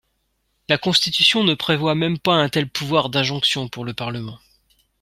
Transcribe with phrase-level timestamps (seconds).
[0.67, 4.39] La Constitution ne prévoit même pas un tel pouvoir d’injonction pour le Parlement.